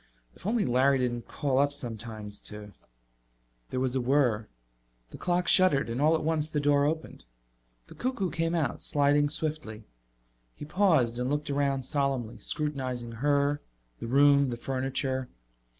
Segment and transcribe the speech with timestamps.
[0.35, 2.73] If only Larry didn't call up sometimes to
[3.69, 4.47] There was a whirr.
[5.11, 7.23] The clock shuddered and all at once the door opened.
[7.85, 9.83] The cuckoo came out, sliding swiftly.
[10.55, 13.61] He paused and looked around solemnly, scrutinizing her,
[13.99, 15.29] the room, the furniture.